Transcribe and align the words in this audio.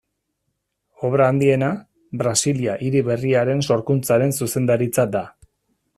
Obra 1.09 1.27
handiena, 1.33 1.69
Brasilia 2.23 2.79
hiri 2.87 3.03
berriaren 3.11 3.61
sorkuntzaren 3.71 4.37
zuzendaritza 4.39 5.07
da. 5.19 5.23